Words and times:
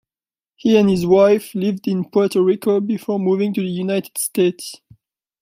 He 0.55 0.77
and 0.77 0.89
his 0.89 1.05
wife 1.05 1.53
lived 1.53 1.87
in 1.87 2.05
Puerto 2.09 2.41
Rico 2.41 2.79
before 2.79 3.19
moving 3.19 3.53
to 3.53 3.61
the 3.61 3.67
United 3.69 4.17
States. 4.17 4.81